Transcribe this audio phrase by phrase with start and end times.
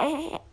[0.00, 0.49] 嘿嘿嘿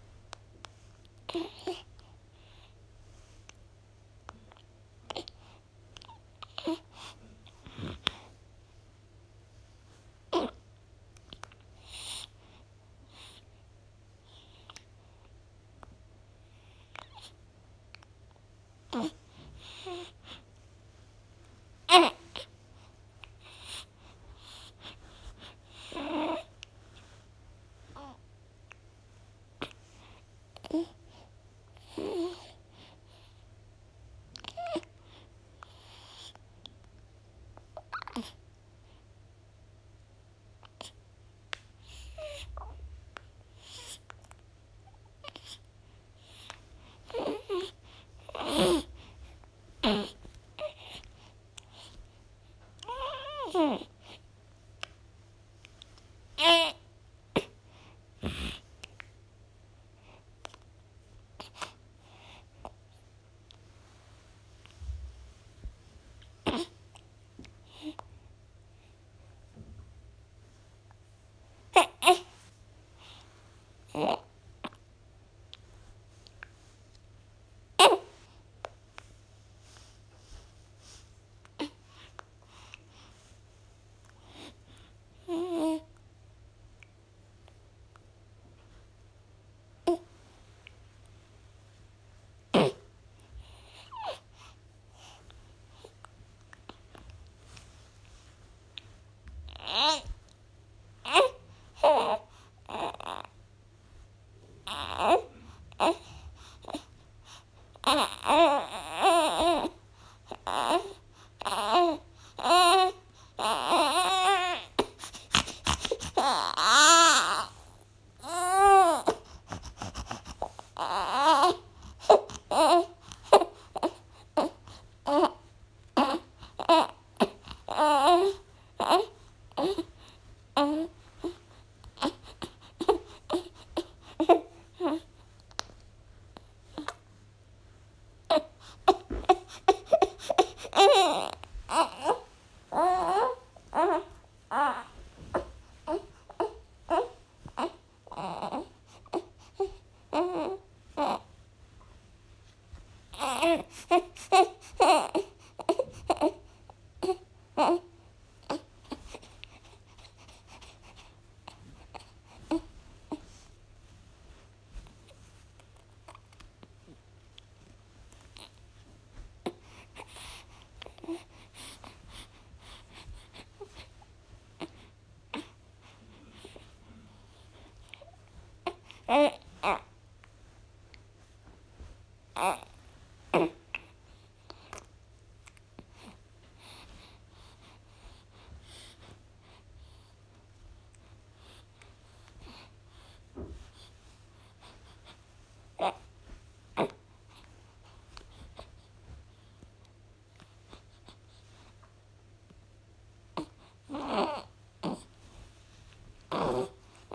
[104.69, 105.17] Ah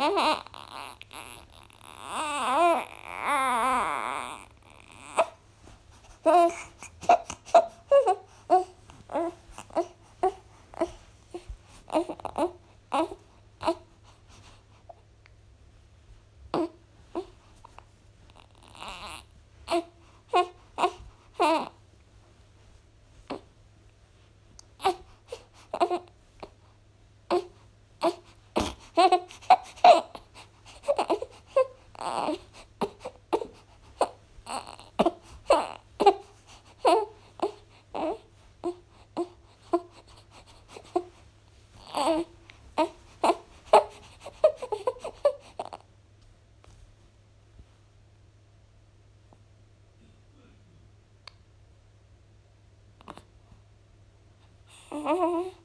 [0.03, 0.43] Uh-huh.
[28.95, 29.23] Mm-hmm.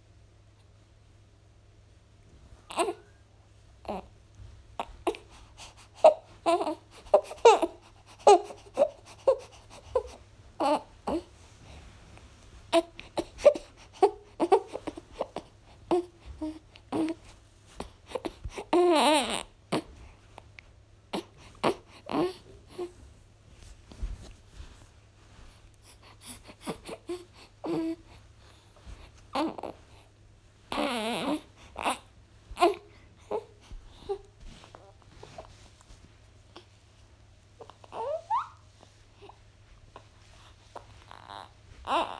[41.89, 42.16] Ah.